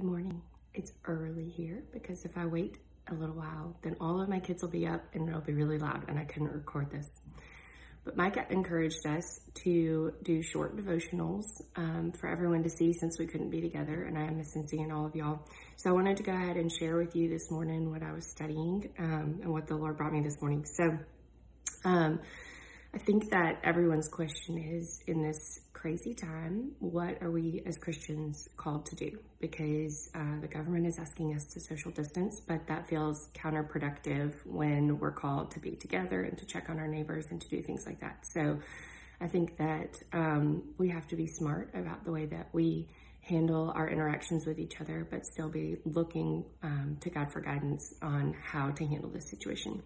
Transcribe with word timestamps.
Good 0.00 0.08
morning. 0.08 0.40
It's 0.72 0.94
early 1.04 1.50
here 1.50 1.82
because 1.92 2.24
if 2.24 2.38
I 2.38 2.46
wait 2.46 2.78
a 3.10 3.12
little 3.12 3.34
while, 3.34 3.76
then 3.82 3.96
all 4.00 4.22
of 4.22 4.30
my 4.30 4.40
kids 4.40 4.62
will 4.62 4.70
be 4.70 4.86
up 4.86 5.02
and 5.12 5.28
it'll 5.28 5.42
be 5.42 5.52
really 5.52 5.76
loud 5.76 6.08
and 6.08 6.18
I 6.18 6.24
couldn't 6.24 6.52
record 6.52 6.90
this. 6.90 7.06
But 8.02 8.16
Micah 8.16 8.46
encouraged 8.48 9.06
us 9.06 9.40
to 9.62 10.14
do 10.22 10.42
short 10.42 10.74
devotionals 10.74 11.44
um, 11.76 12.12
for 12.18 12.30
everyone 12.30 12.62
to 12.62 12.70
see 12.70 12.94
since 12.94 13.18
we 13.18 13.26
couldn't 13.26 13.50
be 13.50 13.60
together, 13.60 14.04
and 14.04 14.16
I 14.16 14.22
am 14.22 14.38
missing 14.38 14.66
seeing 14.66 14.90
all 14.90 15.04
of 15.04 15.14
y'all. 15.14 15.46
So 15.76 15.90
I 15.90 15.92
wanted 15.92 16.16
to 16.16 16.22
go 16.22 16.32
ahead 16.32 16.56
and 16.56 16.72
share 16.72 16.96
with 16.96 17.14
you 17.14 17.28
this 17.28 17.50
morning 17.50 17.90
what 17.90 18.02
I 18.02 18.12
was 18.12 18.26
studying 18.26 18.88
um, 18.98 19.40
and 19.42 19.52
what 19.52 19.66
the 19.66 19.76
Lord 19.76 19.98
brought 19.98 20.14
me 20.14 20.22
this 20.22 20.40
morning. 20.40 20.64
So 20.64 20.98
um, 21.84 22.20
I 22.94 22.98
think 22.98 23.28
that 23.32 23.60
everyone's 23.64 24.08
question 24.08 24.56
is 24.56 25.02
in 25.06 25.20
this 25.20 25.60
crazy 25.80 26.12
time, 26.12 26.72
what 26.78 27.22
are 27.22 27.30
we 27.30 27.62
as 27.64 27.78
Christians 27.78 28.50
called 28.58 28.84
to 28.84 28.94
do? 28.94 29.18
Because 29.40 30.10
uh, 30.14 30.38
the 30.42 30.46
government 30.46 30.86
is 30.86 30.98
asking 30.98 31.34
us 31.34 31.46
to 31.54 31.60
social 31.60 31.90
distance, 31.90 32.38
but 32.46 32.66
that 32.66 32.86
feels 32.86 33.30
counterproductive 33.32 34.34
when 34.44 34.98
we're 34.98 35.10
called 35.10 35.50
to 35.52 35.58
be 35.58 35.76
together 35.76 36.22
and 36.22 36.36
to 36.36 36.44
check 36.44 36.68
on 36.68 36.78
our 36.78 36.86
neighbors 36.86 37.28
and 37.30 37.40
to 37.40 37.48
do 37.48 37.62
things 37.62 37.86
like 37.86 37.98
that. 38.00 38.26
So 38.26 38.58
I 39.22 39.28
think 39.28 39.56
that 39.56 39.96
um, 40.12 40.64
we 40.76 40.90
have 40.90 41.06
to 41.08 41.16
be 41.16 41.26
smart 41.26 41.70
about 41.72 42.04
the 42.04 42.12
way 42.12 42.26
that 42.26 42.48
we 42.52 42.90
handle 43.22 43.72
our 43.74 43.88
interactions 43.88 44.44
with 44.44 44.58
each 44.58 44.82
other, 44.82 45.08
but 45.10 45.24
still 45.24 45.48
be 45.48 45.78
looking 45.86 46.44
um, 46.62 46.98
to 47.00 47.08
God 47.08 47.32
for 47.32 47.40
guidance 47.40 47.94
on 48.02 48.34
how 48.42 48.70
to 48.70 48.86
handle 48.86 49.08
this 49.08 49.30
situation. 49.30 49.82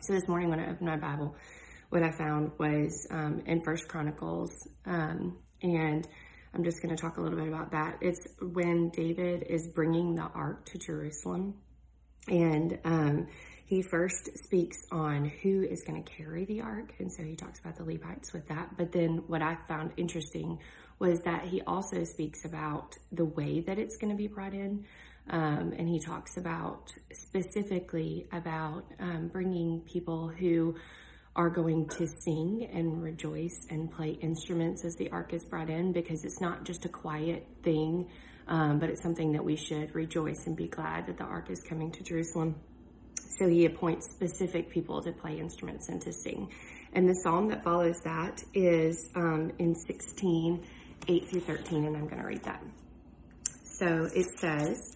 So 0.00 0.12
this 0.12 0.26
morning 0.26 0.50
when 0.50 0.58
I 0.58 0.70
opened 0.70 0.88
my 0.88 0.96
Bible, 0.96 1.36
what 1.90 2.02
I 2.02 2.12
found 2.12 2.52
was 2.58 3.06
um, 3.10 3.42
in 3.46 3.62
First 3.62 3.88
Chronicles, 3.88 4.50
um, 4.86 5.36
and 5.62 6.06
I'm 6.54 6.64
just 6.64 6.82
going 6.82 6.94
to 6.94 7.00
talk 7.00 7.18
a 7.18 7.20
little 7.20 7.38
bit 7.38 7.48
about 7.48 7.72
that. 7.72 7.98
It's 8.00 8.26
when 8.40 8.90
David 8.90 9.44
is 9.48 9.68
bringing 9.68 10.14
the 10.14 10.22
ark 10.22 10.64
to 10.66 10.78
Jerusalem, 10.78 11.54
and 12.28 12.78
um, 12.84 13.26
he 13.66 13.82
first 13.82 14.30
speaks 14.38 14.78
on 14.90 15.26
who 15.42 15.62
is 15.62 15.82
going 15.82 16.02
to 16.02 16.12
carry 16.12 16.44
the 16.44 16.60
ark, 16.60 16.94
and 16.98 17.12
so 17.12 17.22
he 17.24 17.34
talks 17.34 17.60
about 17.60 17.76
the 17.76 17.84
Levites 17.84 18.32
with 18.32 18.48
that. 18.48 18.76
But 18.76 18.92
then 18.92 19.24
what 19.26 19.42
I 19.42 19.58
found 19.68 19.92
interesting 19.96 20.58
was 21.00 21.20
that 21.22 21.44
he 21.44 21.60
also 21.62 22.04
speaks 22.04 22.44
about 22.44 22.96
the 23.10 23.24
way 23.24 23.60
that 23.60 23.78
it's 23.78 23.96
going 23.96 24.10
to 24.10 24.16
be 24.16 24.28
brought 24.28 24.54
in. 24.54 24.84
Um, 25.28 25.72
and 25.78 25.88
he 25.88 25.98
talks 26.00 26.36
about 26.36 26.92
specifically 27.12 28.26
about 28.32 28.84
um, 28.98 29.28
bringing 29.28 29.80
people 29.80 30.28
who 30.28 30.76
are 31.40 31.48
going 31.48 31.88
to 31.88 32.06
sing 32.06 32.68
and 32.70 33.02
rejoice 33.02 33.66
and 33.70 33.90
play 33.90 34.10
instruments 34.20 34.84
as 34.84 34.94
the 34.96 35.10
ark 35.10 35.32
is 35.32 35.42
brought 35.46 35.70
in 35.70 35.90
because 35.90 36.22
it's 36.22 36.38
not 36.38 36.64
just 36.64 36.84
a 36.84 36.88
quiet 36.90 37.46
thing, 37.62 38.06
um, 38.46 38.78
but 38.78 38.90
it's 38.90 39.02
something 39.02 39.32
that 39.32 39.42
we 39.42 39.56
should 39.56 39.94
rejoice 39.94 40.46
and 40.46 40.54
be 40.54 40.68
glad 40.68 41.06
that 41.06 41.16
the 41.16 41.24
ark 41.24 41.48
is 41.48 41.62
coming 41.62 41.90
to 41.92 42.04
Jerusalem. 42.04 42.56
So 43.38 43.48
he 43.48 43.64
appoints 43.64 44.10
specific 44.10 44.68
people 44.68 45.00
to 45.00 45.12
play 45.12 45.38
instruments 45.38 45.88
and 45.88 45.98
to 46.02 46.12
sing. 46.12 46.52
And 46.92 47.08
the 47.08 47.14
psalm 47.14 47.48
that 47.48 47.64
follows 47.64 48.02
that 48.04 48.42
is 48.52 49.08
um, 49.16 49.50
in 49.58 49.74
16, 49.74 50.62
8 51.08 51.26
through 51.26 51.40
13, 51.40 51.86
and 51.86 51.96
I'm 51.96 52.06
going 52.06 52.20
to 52.20 52.28
read 52.28 52.42
that. 52.42 52.62
So 53.64 54.10
it 54.14 54.26
says, 54.38 54.94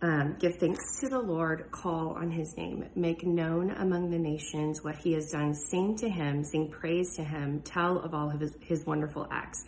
um, 0.00 0.36
give 0.38 0.56
thanks 0.56 1.00
to 1.00 1.08
the 1.08 1.18
Lord, 1.18 1.70
call 1.72 2.10
on 2.10 2.30
his 2.30 2.56
name, 2.56 2.84
make 2.94 3.26
known 3.26 3.70
among 3.72 4.10
the 4.10 4.18
nations 4.18 4.84
what 4.84 4.96
he 4.96 5.12
has 5.14 5.32
done, 5.32 5.54
sing 5.54 5.96
to 5.96 6.08
him, 6.08 6.44
sing 6.44 6.70
praise 6.70 7.16
to 7.16 7.24
him, 7.24 7.60
tell 7.62 7.98
of 7.98 8.14
all 8.14 8.30
of 8.30 8.40
his, 8.40 8.56
his 8.60 8.86
wonderful 8.86 9.26
acts. 9.30 9.64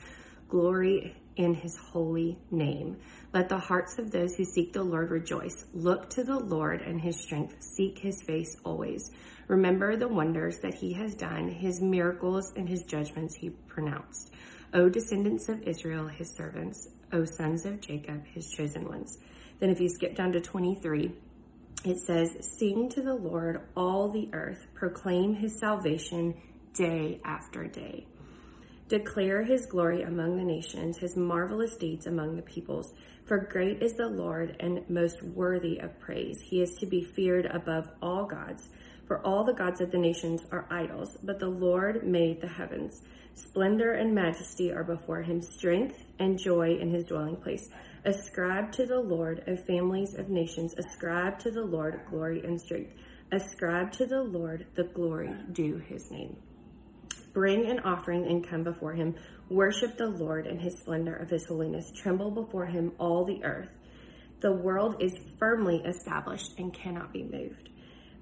Glory 0.48 1.16
in 1.36 1.54
his 1.54 1.76
holy 1.76 2.38
name. 2.50 2.96
Let 3.32 3.48
the 3.48 3.58
hearts 3.58 3.98
of 3.98 4.10
those 4.10 4.36
who 4.36 4.44
seek 4.44 4.72
the 4.72 4.82
Lord 4.82 5.10
rejoice. 5.10 5.64
Look 5.72 6.10
to 6.10 6.22
the 6.22 6.38
Lord 6.38 6.82
and 6.82 7.00
his 7.00 7.20
strength. 7.20 7.56
Seek 7.60 7.98
his 7.98 8.22
face 8.22 8.56
always. 8.64 9.10
Remember 9.48 9.96
the 9.96 10.08
wonders 10.08 10.58
that 10.58 10.74
he 10.74 10.92
has 10.92 11.14
done, 11.14 11.48
his 11.48 11.80
miracles 11.80 12.52
and 12.56 12.68
his 12.68 12.84
judgments 12.84 13.34
he 13.34 13.50
pronounced. 13.50 14.32
O 14.74 14.88
descendants 14.88 15.48
of 15.48 15.62
Israel, 15.62 16.06
his 16.06 16.32
servants, 16.36 16.88
O 17.12 17.24
sons 17.24 17.64
of 17.66 17.80
Jacob, 17.80 18.24
his 18.26 18.48
chosen 18.50 18.88
ones. 18.88 19.18
Then 19.60 19.70
if 19.70 19.80
you 19.80 19.88
skip 19.88 20.16
down 20.16 20.32
to 20.32 20.40
23, 20.40 21.12
it 21.84 21.98
says, 21.98 22.36
Sing 22.40 22.88
to 22.90 23.02
the 23.02 23.14
Lord, 23.14 23.60
all 23.76 24.08
the 24.08 24.28
earth, 24.32 24.66
proclaim 24.74 25.34
his 25.34 25.58
salvation 25.58 26.34
day 26.74 27.20
after 27.24 27.66
day. 27.66 28.06
Declare 28.90 29.44
his 29.44 29.66
glory 29.66 30.02
among 30.02 30.36
the 30.36 30.42
nations, 30.42 30.98
his 30.98 31.16
marvelous 31.16 31.76
deeds 31.76 32.08
among 32.08 32.34
the 32.34 32.42
peoples. 32.42 32.92
For 33.24 33.38
great 33.38 33.80
is 33.80 33.92
the 33.92 34.08
Lord 34.08 34.56
and 34.58 34.82
most 34.90 35.22
worthy 35.22 35.78
of 35.78 36.00
praise. 36.00 36.40
He 36.40 36.60
is 36.60 36.74
to 36.80 36.86
be 36.86 37.04
feared 37.04 37.46
above 37.46 37.88
all 38.02 38.26
gods. 38.26 38.68
For 39.06 39.24
all 39.24 39.44
the 39.44 39.54
gods 39.54 39.80
of 39.80 39.92
the 39.92 39.98
nations 39.98 40.42
are 40.50 40.66
idols, 40.70 41.16
but 41.22 41.38
the 41.38 41.48
Lord 41.48 42.04
made 42.04 42.40
the 42.40 42.48
heavens. 42.48 43.02
Splendor 43.34 43.92
and 43.92 44.12
majesty 44.12 44.72
are 44.72 44.82
before 44.82 45.22
him, 45.22 45.40
strength 45.40 46.04
and 46.18 46.36
joy 46.36 46.74
in 46.74 46.90
his 46.90 47.06
dwelling 47.06 47.36
place. 47.36 47.70
Ascribe 48.04 48.72
to 48.72 48.86
the 48.86 48.98
Lord, 48.98 49.44
O 49.46 49.54
families 49.54 50.16
of 50.16 50.30
nations, 50.30 50.74
ascribe 50.76 51.38
to 51.38 51.52
the 51.52 51.62
Lord 51.62 52.00
glory 52.10 52.42
and 52.44 52.60
strength. 52.60 52.92
Ascribe 53.30 53.92
to 53.92 54.06
the 54.06 54.24
Lord 54.24 54.66
the 54.74 54.82
glory 54.82 55.32
due 55.52 55.78
his 55.78 56.10
name. 56.10 56.36
Bring 57.32 57.66
an 57.70 57.80
offering 57.80 58.26
and 58.26 58.46
come 58.46 58.64
before 58.64 58.92
him. 58.92 59.14
Worship 59.48 59.96
the 59.96 60.08
Lord 60.08 60.46
in 60.46 60.58
his 60.58 60.78
splendor 60.78 61.14
of 61.14 61.30
his 61.30 61.46
holiness. 61.46 61.92
Tremble 61.92 62.30
before 62.30 62.66
him, 62.66 62.92
all 62.98 63.24
the 63.24 63.44
earth. 63.44 63.70
The 64.40 64.52
world 64.52 64.96
is 65.00 65.18
firmly 65.38 65.82
established 65.84 66.58
and 66.58 66.72
cannot 66.72 67.12
be 67.12 67.22
moved. 67.22 67.68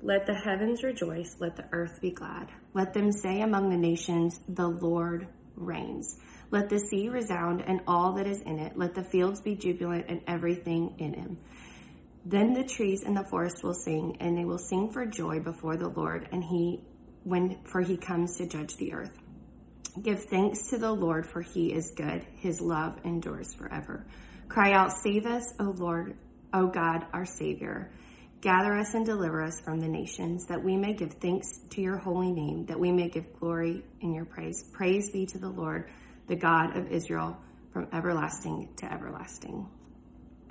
Let 0.02 0.26
the 0.26 0.34
heavens 0.34 0.82
rejoice, 0.82 1.36
let 1.41 1.56
the 1.56 1.68
earth 1.72 2.00
be 2.00 2.10
glad. 2.10 2.48
Let 2.74 2.92
them 2.92 3.10
say 3.10 3.41
among 3.41 3.70
the 3.70 3.76
nations, 3.76 4.41
The 4.48 4.68
Lord 4.68 5.26
reigns. 5.56 6.18
Let 6.50 6.68
the 6.68 6.78
sea 6.78 7.08
resound 7.08 7.62
and 7.66 7.80
all 7.86 8.12
that 8.14 8.26
is 8.26 8.41
in 8.42 8.58
it. 8.58 8.76
Let 8.76 8.94
the 8.94 9.04
fields 9.04 9.41
be 9.41 9.54
jubilant 9.54 10.06
and 10.08 10.22
everything 10.26 10.94
in 10.98 11.14
him. 11.14 11.38
Then 12.24 12.52
the 12.52 12.64
trees 12.64 13.04
and 13.04 13.16
the 13.16 13.24
forest 13.24 13.62
will 13.62 13.74
sing, 13.74 14.16
and 14.20 14.36
they 14.36 14.44
will 14.44 14.58
sing 14.58 14.91
for 14.91 15.06
joy 15.06 15.41
before 15.41 15.76
the 15.76 15.88
Lord, 15.88 16.28
and 16.32 16.44
he 16.44 16.84
when 17.24 17.58
for 17.64 17.80
he 17.80 17.96
comes 17.96 18.36
to 18.36 18.46
judge 18.46 18.76
the 18.76 18.92
earth. 18.92 19.16
Give 20.02 20.22
thanks 20.22 20.68
to 20.70 20.78
the 20.78 20.92
Lord, 20.92 21.26
for 21.26 21.42
he 21.42 21.72
is 21.72 21.92
good. 21.92 22.24
His 22.36 22.60
love 22.60 22.98
endures 23.04 23.54
forever. 23.54 24.06
Cry 24.48 24.72
out, 24.72 24.92
Save 24.92 25.26
us, 25.26 25.52
O 25.58 25.64
Lord, 25.64 26.16
O 26.52 26.68
God, 26.68 27.06
our 27.12 27.26
Savior. 27.26 27.90
Gather 28.40 28.74
us 28.74 28.94
and 28.94 29.04
deliver 29.04 29.42
us 29.42 29.60
from 29.60 29.80
the 29.80 29.88
nations, 29.88 30.46
that 30.46 30.62
we 30.62 30.76
may 30.76 30.92
give 30.92 31.14
thanks 31.14 31.58
to 31.70 31.80
your 31.80 31.96
holy 31.96 32.30
name, 32.30 32.66
that 32.66 32.78
we 32.78 32.92
may 32.92 33.08
give 33.08 33.24
glory 33.40 33.82
in 34.00 34.14
your 34.14 34.24
praise. 34.24 34.62
Praise 34.72 35.10
be 35.10 35.26
to 35.26 35.38
the 35.38 35.48
Lord 35.48 35.90
the 36.28 36.36
God 36.36 36.76
of 36.76 36.92
Israel, 36.92 37.36
from 37.72 37.88
everlasting 37.92 38.68
to 38.76 38.92
everlasting. 38.92 39.68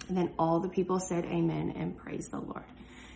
And 0.09 0.17
then 0.17 0.34
all 0.38 0.59
the 0.59 0.69
people 0.69 0.99
said 0.99 1.25
amen 1.25 1.73
and 1.78 1.97
praise 1.97 2.28
the 2.29 2.39
Lord. 2.39 2.66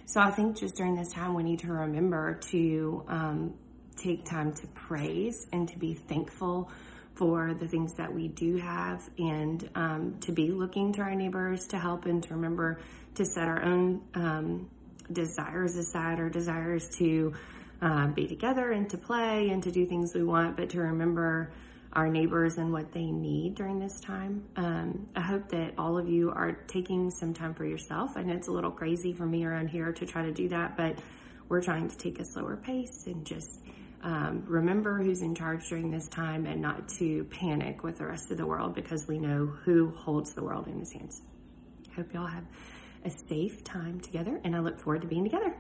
So 0.06 0.20
I 0.20 0.32
think 0.32 0.58
just 0.58 0.76
during 0.76 0.96
this 0.96 1.12
time, 1.12 1.34
we 1.34 1.44
need 1.44 1.60
to 1.60 1.68
remember 1.68 2.36
to 2.52 3.06
um, 3.08 3.54
take 3.96 4.26
time 4.26 4.54
to 4.54 4.68
praise 4.68 5.48
and 5.52 5.68
to 5.70 5.78
be 5.78 5.94
thankful 5.94 6.70
for 7.16 7.54
the 7.54 7.68
things 7.68 7.94
that 7.96 8.14
we 8.14 8.28
do 8.28 8.58
have 8.58 9.08
and 9.18 9.70
um, 9.76 10.16
to 10.22 10.32
be 10.32 10.52
looking 10.52 10.94
to 10.94 11.02
our 11.02 11.14
neighbors 11.14 11.68
to 11.68 11.78
help 11.78 12.06
and 12.06 12.24
to 12.24 12.34
remember 12.34 12.80
to 13.16 13.26
set 13.26 13.48
our 13.48 13.64
own 13.64 14.02
um, 14.16 14.70
desires 15.12 15.76
aside 15.76 16.20
our 16.20 16.30
desires 16.30 16.90
to 16.98 17.34
um, 17.82 18.14
be 18.14 18.28
together 18.28 18.72
and 18.72 18.90
to 18.90 18.98
play 18.98 19.50
and 19.50 19.64
to 19.64 19.72
do 19.72 19.86
things 19.86 20.14
we 20.14 20.24
want, 20.24 20.56
but 20.56 20.70
to 20.70 20.80
remember 20.80 21.52
our 21.94 22.08
neighbors 22.08 22.58
and 22.58 22.72
what 22.72 22.92
they 22.94 23.12
need 23.12 23.56
during 23.56 23.80
this 23.80 24.00
time. 24.00 24.46
Um, 24.56 25.08
I 25.16 25.22
hope 25.22 25.50
that 25.50 25.74
all 25.78 25.98
of 25.98 26.08
you 26.08 26.32
are 26.32 26.54
taking 26.68 27.12
some 27.12 27.34
time 27.34 27.54
for 27.54 27.66
yourself. 27.66 28.12
I 28.16 28.24
know 28.24 28.34
it's 28.34 28.48
a 28.48 28.52
little 28.52 28.72
crazy 28.72 29.14
for 29.14 29.26
me 29.26 29.44
around 29.44 29.68
here 29.68 29.92
to 29.92 30.06
try 30.06 30.24
to 30.24 30.32
do 30.32 30.48
that, 30.50 30.78
but 30.78 30.98
we're 31.50 31.62
trying 31.62 31.90
to 31.90 31.98
take 31.98 32.20
a 32.20 32.26
slower 32.26 32.56
pace 32.56 33.08
and 33.08 33.26
just 33.26 33.62
um, 34.04 34.44
remember 34.48 35.04
who's 35.04 35.22
in 35.22 35.36
charge 35.36 35.68
during 35.68 35.92
this 35.92 36.08
time 36.08 36.46
and 36.46 36.62
not 36.62 36.88
to 37.00 37.26
panic 37.26 37.84
with 37.84 37.98
the 37.98 38.06
rest 38.06 38.32
of 38.32 38.38
the 38.38 38.46
world 38.46 38.74
because 38.74 39.08
we 39.08 39.20
know 39.20 39.46
who 39.46 39.92
holds 39.92 40.34
the 40.34 40.44
world 40.44 40.68
in 40.68 40.80
his 40.80 40.92
hands. 40.94 41.22
Hope 41.96 42.14
y'all 42.14 42.26
have 42.26 42.46
a 43.04 43.10
safe 43.10 43.64
time 43.64 44.00
together, 44.00 44.40
and 44.44 44.56
I 44.56 44.60
look 44.60 44.80
forward 44.80 45.02
to 45.02 45.08
being 45.08 45.26
together. 45.26 45.56